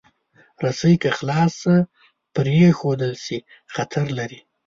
[0.63, 1.73] رسۍ که خلاصه
[2.33, 3.37] پرېښودل شي،
[3.73, 4.39] خطر لري.